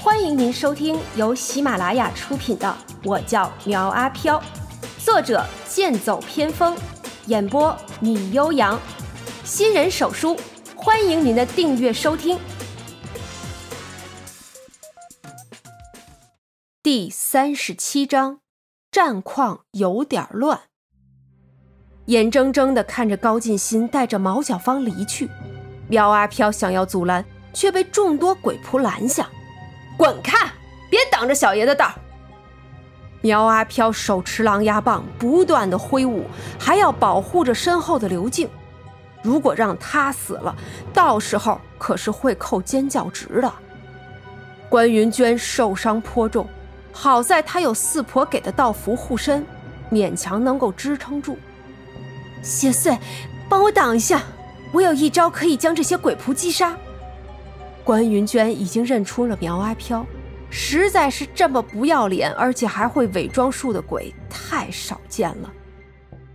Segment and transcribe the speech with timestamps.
[0.00, 2.68] 欢迎您收听由喜马拉雅出品的
[3.02, 4.40] 《我叫苗阿飘》，
[5.04, 6.76] 作者剑走偏锋，
[7.26, 8.78] 演播米悠扬，
[9.42, 10.38] 新人手书，
[10.76, 12.38] 欢迎您的订阅收听。
[16.80, 18.38] 第三十七章，
[18.92, 20.60] 战况有点乱。
[22.06, 25.28] 眼睁睁地看着高进新带着毛小芳离去，
[25.88, 29.28] 苗阿飘想要阻拦，却被众多鬼仆拦下。
[29.98, 30.32] 滚开！
[30.88, 31.92] 别挡着小爷的道。
[33.20, 36.24] 苗阿飘手持狼牙棒，不断的挥舞，
[36.56, 38.48] 还要保护着身后的刘静。
[39.22, 40.54] 如果让他死了，
[40.94, 43.52] 到时候可是会扣尖叫值的。
[44.68, 46.46] 关云娟受伤颇重，
[46.92, 49.44] 好在她有四婆给的道符护身，
[49.90, 51.36] 勉强能够支撑住。
[52.40, 52.96] 邪祟，
[53.48, 54.22] 帮我挡一下！
[54.70, 56.76] 我有一招可以将这些鬼仆击杀。
[57.88, 60.04] 关云娟已经认出了苗阿飘，
[60.50, 65.50] 实在是这么不要脸，而且还会伪装术的鬼太少见了。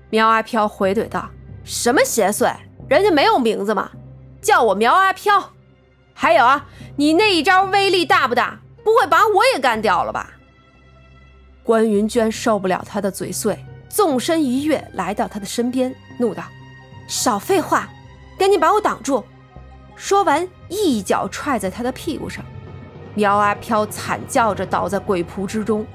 [0.10, 1.30] 苗阿飘回怼道
[1.64, 2.52] ：“什么邪祟？
[2.90, 3.92] 人家没有名字吗？
[4.42, 5.52] 叫我苗阿飘。
[6.16, 8.60] 还有啊，你那一招威力大不大？
[8.84, 10.34] 不会把我也干掉了吧？”
[11.62, 13.64] 关云娟受不了他的嘴碎。
[13.90, 16.46] 纵身一跃，来到他的身边，怒道
[17.08, 17.88] ：“少废话，
[18.40, 19.24] 赶紧把我挡住！”
[20.04, 22.44] 说完，一脚踹在他的屁股上。
[23.16, 25.86] 苗阿飘惨叫着倒在鬼仆之中。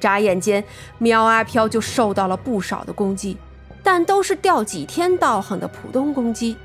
[0.00, 0.64] 眨眼间，
[0.96, 3.36] 苗阿飘就受到了不少的攻击，
[3.82, 6.56] 但都是掉几天道行的普通攻击。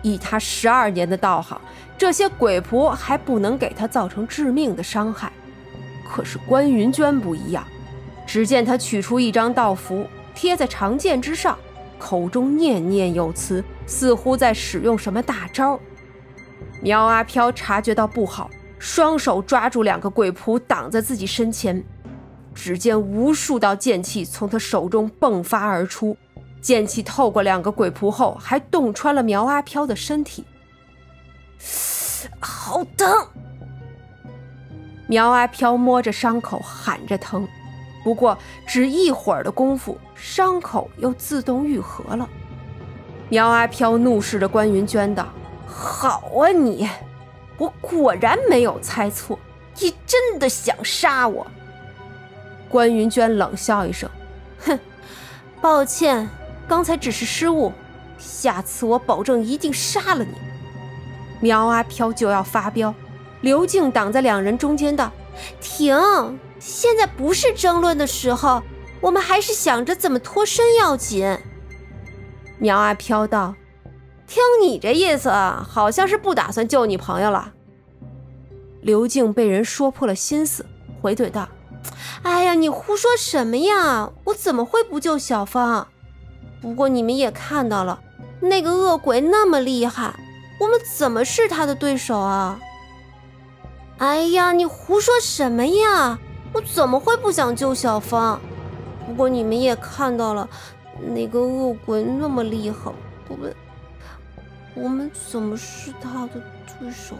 [0.00, 1.60] 以他十二年的道行，
[1.98, 5.32] 这些鬼仆还不能给他造成致命的伤害。
[6.08, 7.66] 可是关云娟不一样。
[8.28, 11.58] 只见他取出一张道符，贴在长剑之上，
[11.98, 15.80] 口中念念有词，似乎在使用什么大招。
[16.82, 21.82] 苗阿飘察觉到不好，双手抓住两个鬼仆，挡在自己身前。
[22.52, 26.16] 只见无数道剑气从他手中迸发而出，
[26.60, 30.44] 剑气透过两个鬼仆后，还洞穿了苗阿飘的身体。
[32.40, 33.08] 好疼！
[35.06, 37.46] 苗阿飘摸着伤口，喊着疼。
[38.02, 38.36] 不过，
[38.66, 42.28] 只一会儿的功夫，伤口又自动愈合了。
[43.28, 45.28] 苗阿飘怒视着关云娟道
[45.74, 46.88] ：“好啊，你，
[47.58, 49.38] 我果然没有猜错，
[49.80, 51.46] 你真的想杀我。”
[52.68, 54.08] 关云娟冷笑一声
[54.64, 54.78] ：“哼，
[55.60, 56.28] 抱歉，
[56.68, 57.72] 刚才只是失误，
[58.18, 60.34] 下次我保证一定杀了你。”
[61.40, 62.94] 苗阿飘就要发飙，
[63.40, 65.10] 刘静挡在两人中间道
[65.60, 65.96] ：“停。”
[66.64, 68.62] 现在不是争论的时候，
[69.00, 71.36] 我们还是想着怎么脱身要紧。
[72.58, 73.56] 苗阿飘道
[74.32, 77.52] ：“听你这意思，好像是不打算救你朋友了。”
[78.80, 80.64] 刘静被人说破了心思，
[81.02, 81.46] 回怼道
[82.24, 84.10] ：“哎呀，你胡说什么呀？
[84.24, 85.86] 我怎么会不救小芳？
[86.62, 88.00] 不过你们也看到了，
[88.40, 90.14] 那个恶鬼那么厉害，
[90.58, 92.58] 我们怎么是他的对手啊？”
[93.98, 96.18] 哎呀，你胡说什么呀？
[96.54, 98.40] 我怎么会不想救小芳？
[99.06, 100.48] 不过你们也看到了，
[101.14, 102.90] 那个恶鬼那么厉害，
[103.28, 103.54] 我们
[104.74, 106.42] 我们怎么是他的
[106.80, 107.14] 对手？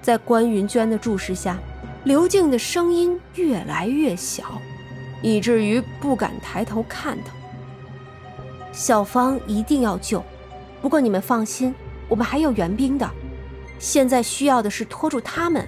[0.00, 1.58] 在关云娟的注视下，
[2.04, 4.60] 刘静的声音越来越小，
[5.20, 7.32] 以至于不敢抬头看他。
[8.72, 10.22] 小芳一定要救，
[10.80, 11.74] 不过你们放心，
[12.08, 13.10] 我们还有援兵的。
[13.80, 15.66] 现在需要的是拖住他们。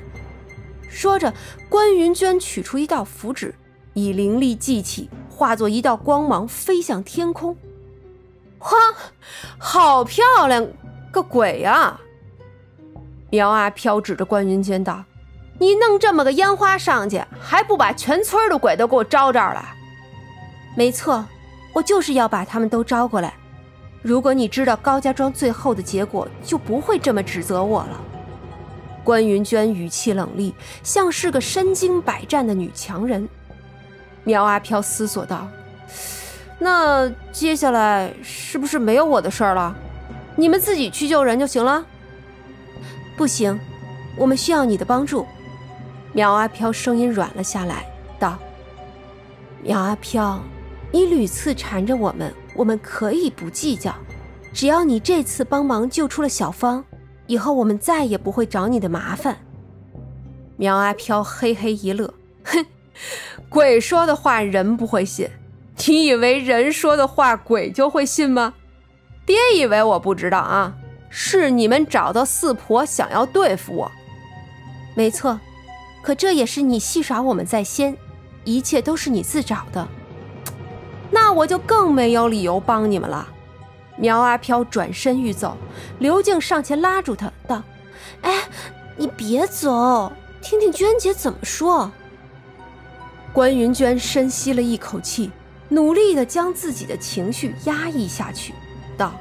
[0.89, 1.35] 说着，
[1.69, 3.55] 关云娟取出一道符纸，
[3.95, 7.57] 以灵力祭起，化作一道光芒飞向天空。
[8.61, 8.69] 哇，
[9.59, 10.67] 好漂亮！
[11.11, 11.99] 个鬼呀！
[13.31, 15.05] 苗阿飘指着关云娟道
[15.59, 19.65] ：“你弄这么个烟花上去，还不把全村的鬼都给我招这儿来？”
[20.77, 21.25] 没错，
[21.73, 23.35] 我就是要把他们都招过来。
[24.03, 28.01] 如果你知道高家庄最后的结果，就不会这么指责我了。
[29.03, 33.29] 关云娟语气冷厉，像是个身经百战的女强人。
[34.23, 35.49] 苗阿飘思索道
[36.61, 39.75] ：“那接下来是不是没有我的事儿了？
[40.37, 41.85] 你们自己去救人就行了。
[43.17, 43.59] ”“不行，
[44.17, 45.27] 我们需要你的帮助。”
[46.13, 47.87] 苗阿飘声音软了下来，
[48.19, 48.39] 道
[49.65, 50.41] ：“苗阿飘，
[50.93, 53.95] 你屡次缠着我们，我们可以不计较，
[54.53, 56.85] 只要你这次帮忙救出了小芳。”
[57.27, 59.37] 以后我们再也不会找你的麻烦。
[60.57, 62.13] 苗阿飘嘿嘿一乐，
[62.45, 62.67] 哼，
[63.49, 65.29] 鬼说的话人不会信，
[65.87, 68.55] 你以为人说的话鬼就会信吗？
[69.25, 70.75] 别以为我不知道啊，
[71.09, 73.93] 是你们找到四婆想要对付我。
[74.95, 75.41] 没错，
[76.03, 77.97] 可这也是你戏耍我们在先，
[78.45, 79.87] 一切都是你自找的。
[81.11, 83.27] 那我就更没有理由帮你们了。
[83.97, 85.57] 苗阿飘转身欲走，
[85.99, 87.63] 刘静上前拉住他，道
[88.23, 88.45] ：“哎，
[88.97, 91.91] 你别走，听听娟姐怎么说。”
[93.33, 95.31] 关云娟深吸了一口气，
[95.71, 98.53] 努力的将自己的情绪压抑下去，
[98.99, 99.15] 道：“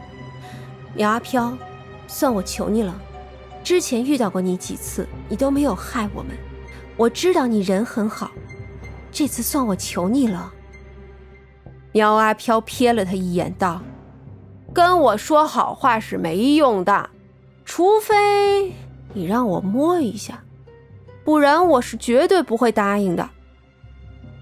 [0.96, 1.57] 苗阿飘，
[2.07, 3.00] 算我求你了。
[3.63, 6.36] 之前遇到过你几次，你都没有害我们，
[6.98, 8.31] 我知道你人很好。
[9.12, 10.51] 这次算我求你了。”
[11.94, 13.81] 苗阿飘瞥了他一眼，道。
[14.74, 17.10] 跟我说好话是没用的，
[17.66, 18.74] 除非
[19.13, 20.44] 你让我摸一下，
[21.24, 23.30] 不然我是绝对不会答应的。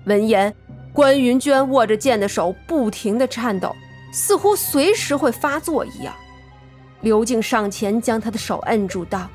[0.06, 0.54] 闻言，
[0.98, 3.76] 关云娟握着剑的手不停的颤抖，
[4.12, 6.12] 似乎随时会发作一样。
[7.02, 9.30] 刘静上前将她的手摁住，道：“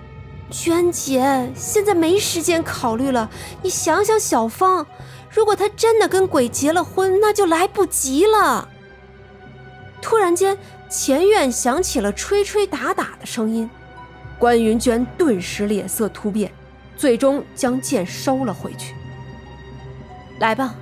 [0.50, 3.30] 娟姐，现在没时间考虑了，
[3.62, 4.84] 你想想小芳，
[5.30, 8.68] 如果她真的跟鬼结了婚，那就来不及了。”
[10.02, 10.58] 突然间。
[10.90, 13.70] 前院响起了吹吹打打的声音，
[14.38, 16.52] 关云娟顿时脸色突变，
[16.98, 18.94] 最终将剑收了回去。
[20.38, 20.74] 来吧，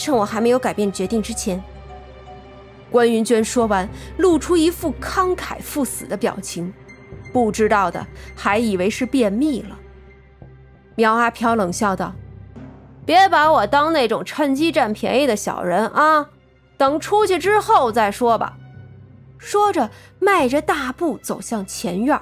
[0.00, 1.62] 趁我还没有改变决定之前。
[2.90, 6.72] 关云娟说完，露出一副慷慨赴死的表情，
[7.32, 8.04] 不知道的
[8.34, 9.78] 还以为是便秘了。
[10.96, 12.14] 苗阿飘冷笑道
[13.06, 16.30] ：“别把我当那种趁机占便宜的小人啊！
[16.76, 18.56] 等出去之后再说吧。”
[19.38, 22.20] 说着，迈着大步走向前院，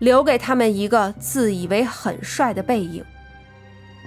[0.00, 3.04] 留给他们一个自以为很帅的背影。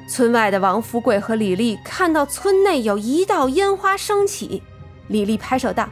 [0.08, 4.62] 村外的王富贵和李丽看到村内有一道烟花升起，
[5.08, 5.88] 李丽拍手道：“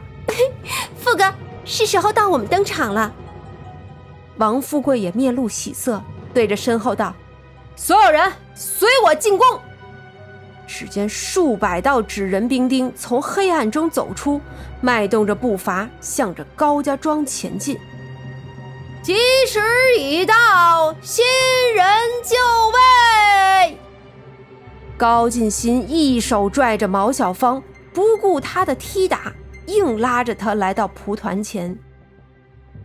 [0.98, 1.32] 富哥，
[1.64, 3.12] 是时候到我们登场了。”
[4.38, 7.14] 王富贵也面露喜色，对着身后道
[7.74, 9.46] ：“所有人随我进宫。”
[10.66, 14.40] 只见数百道纸人兵丁从黑暗中走出，
[14.80, 17.78] 迈动着步伐，向着高家庄前进。
[19.02, 19.14] 吉
[19.46, 19.60] 时
[19.98, 20.34] 已到，
[25.02, 27.60] 高进新一手拽着毛小芳，
[27.92, 29.32] 不顾他的踢打，
[29.66, 31.76] 硬拉着他来到蒲团前，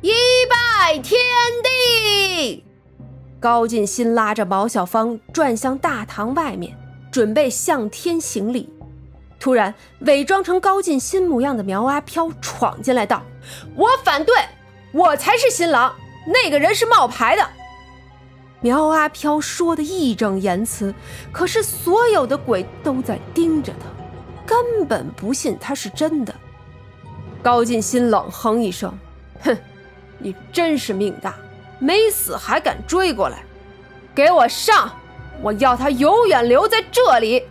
[0.01, 0.09] 一
[0.49, 1.21] 拜天
[1.63, 2.65] 地。
[3.39, 6.75] 高进新拉着毛小芳转向大堂外面。
[7.11, 8.67] 准备向天行礼，
[9.39, 13.21] 突然，伪装成高进新模样的苗阿飘闯进来，道
[13.77, 14.35] ：“我反对，
[14.91, 15.93] 我才是新郎，
[16.25, 17.47] 那个人是冒牌的。”
[18.61, 20.93] 苗阿飘说的义正言辞，
[21.31, 23.85] 可是所有的鬼都在盯着他，
[24.45, 26.33] 根本不信他是真的。
[27.43, 28.91] 高进新冷哼一声
[29.41, 29.57] ：“哼，
[30.17, 31.35] 你真是命大，
[31.79, 33.43] 没死还敢追过来，
[34.15, 34.91] 给我上！”
[35.43, 37.43] 我要他永远留在这里！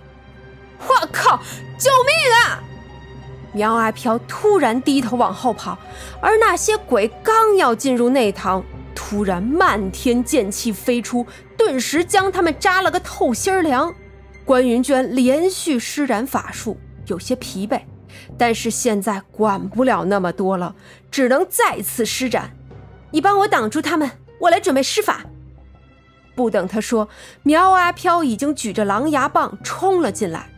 [0.88, 1.40] 我靠！
[1.78, 2.60] 救命啊！
[3.52, 5.78] 苗阿飘突然低头往后跑，
[6.20, 8.64] 而那些鬼刚要进入内堂，
[9.08, 11.24] 突然漫天剑气飞出，
[11.56, 13.94] 顿时将他们扎了个透心凉。
[14.44, 16.76] 关云娟连续施展法术，
[17.06, 17.82] 有些疲惫，
[18.36, 20.74] 但是现在管不了那么多了，
[21.08, 22.50] 只能再次施展。
[23.12, 24.10] 你帮我挡住他们，
[24.40, 25.24] 我来准备施法。
[26.34, 27.08] 不等他说，
[27.44, 30.50] 苗阿飘已经举着狼牙棒冲了进来，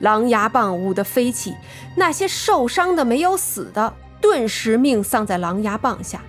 [0.00, 1.54] 狼牙棒舞得飞起，
[1.96, 6.20] 那些受伤的没有死的，顿时命丧在狼牙棒下。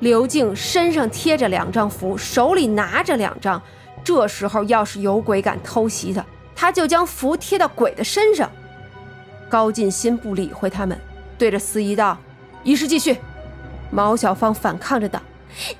[0.00, 3.60] 刘静身上贴着两张符，手里拿着两张，
[4.04, 6.24] 这时候要是有鬼敢偷袭他，
[6.54, 8.50] 他就将符贴到鬼的身上。
[9.48, 11.00] 高进新不理会他们，
[11.38, 12.18] 对着司仪道
[12.62, 13.16] ：“仪式继续。”
[13.90, 15.20] 毛小芳反抗着道：“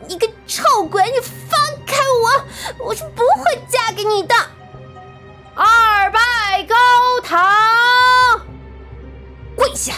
[0.09, 1.97] 你个臭鬼，你放开！”
[2.79, 4.35] 我我是不会嫁给你的。
[5.55, 6.75] 二拜高
[7.23, 8.47] 堂，
[9.55, 9.95] 跪下！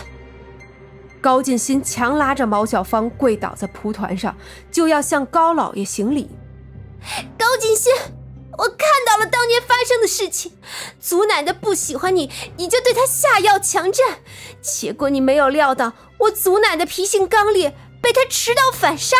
[1.29, 4.35] 高进新强拉着毛小芳跪倒在蒲团上，
[4.73, 6.31] 就要向高老爷行礼。
[7.39, 7.93] 高进新，
[8.53, 10.53] 我看到了当年发生的事情，
[10.99, 14.21] 祖奶奶不喜欢你，你就对她下药强占，
[14.63, 17.77] 结果你没有料到我祖奶奶脾性刚烈。
[18.01, 19.15] 被她持刀反杀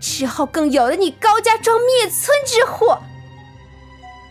[0.00, 2.98] 之后，更有了你高家庄灭村之祸。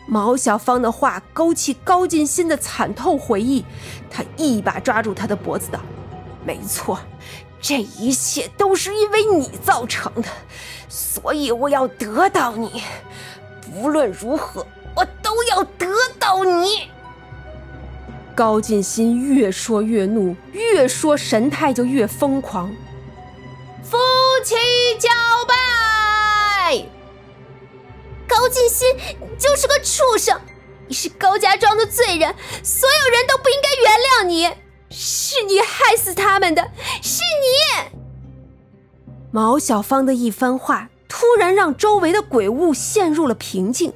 [0.07, 3.63] 毛小芳的话勾起高进新的惨痛回忆，
[4.09, 5.79] 他一把抓住他的脖子道
[6.43, 6.99] ：“没错，
[7.61, 10.27] 这一切都是因为你造成的，
[10.89, 12.83] 所以我要得到你，
[13.73, 15.87] 不论如何，我都要得
[16.19, 16.89] 到你。”
[18.33, 22.73] 高进新越说越怒，越说神态就越疯狂。
[23.83, 23.97] 夫
[24.43, 24.55] 妻
[24.97, 25.09] 交
[25.47, 26.83] 拜，
[28.27, 28.87] 高高进新
[29.37, 30.41] 就是个畜生，
[30.87, 32.33] 你是高家庄的罪人，
[32.63, 34.51] 所有人都不应该原谅你，
[34.91, 36.61] 是你害死他们的，
[37.01, 37.97] 是你。
[39.31, 43.93] 毛小芳的一番话，突然让周围的鬼物陷入了平静。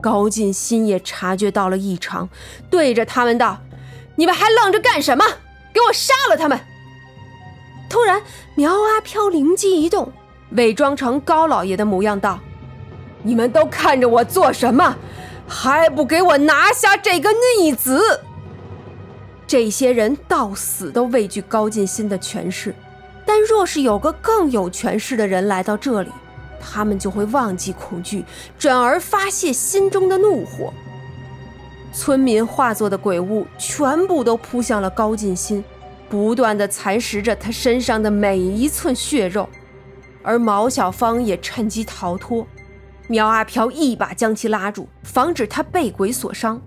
[0.00, 2.28] 高进新也察觉到了异常，
[2.68, 3.62] 对着他们道
[4.16, 5.24] ：“你们还愣着干什么？
[5.72, 6.58] 给我杀了他们！”
[7.88, 8.20] 突然，
[8.56, 10.12] 苗阿飘灵机一动，
[10.50, 12.40] 伪装成高老爷的模样道
[13.22, 14.96] ：“你们都看着我做什么？
[15.46, 17.30] 还不给我拿下这个
[17.60, 18.24] 逆子！”
[19.52, 22.74] 这些人到死都畏惧高进新的权势。
[23.26, 26.08] 但若是有个更有权势的人来到这里，
[26.58, 28.24] 他们就会忘记恐惧，
[28.58, 30.72] 转而发泄心中的怒火。
[31.92, 35.62] 村民化作的鬼物全部都扑向了高进新，
[36.08, 39.46] 不断的蚕食着他身上的每一寸血肉。
[40.22, 42.46] 而毛小芳也趁机逃脱，
[43.06, 46.58] 苗阿飘一把将其拉住，防止他被鬼所伤。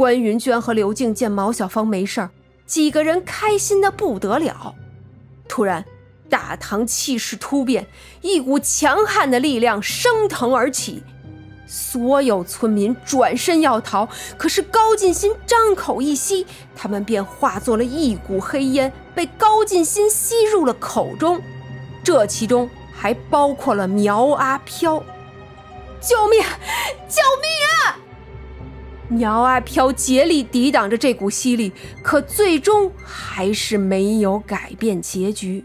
[0.00, 2.30] 关云娟和刘静见毛小芳没事儿，
[2.64, 4.74] 几个人开心的不得了。
[5.46, 5.84] 突然，
[6.30, 7.86] 大堂气势突变，
[8.22, 11.02] 一股强悍的力量升腾而起，
[11.66, 21.38] 所有村民转身要逃，可是高进新张口一吸，他们便化作了一股黑烟，被高进新吸入了口中。
[22.02, 25.04] 这其中还包括了苗阿飘。
[26.00, 26.40] 救命！
[27.06, 27.50] 救命
[27.84, 27.99] 啊！
[29.10, 35.64] 苗阿飘竭力抵挡着这股吸力，可最终还是没有改变结局。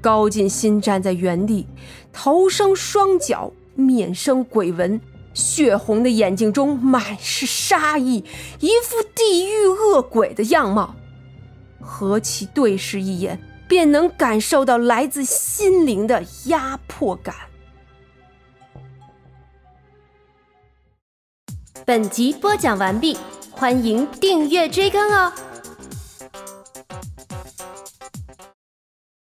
[0.00, 1.66] 高进新站在原地，
[2.10, 4.98] 头生双脚，面生鬼纹，
[5.34, 8.24] 血红的眼睛中满是杀意，
[8.60, 10.96] 一副地狱恶鬼的样貌。
[11.80, 17.34] 和其对视一眼，便能感受到来自心灵的压迫感。
[21.84, 23.18] 本集播讲完毕，
[23.50, 25.32] 欢迎订阅追更哦。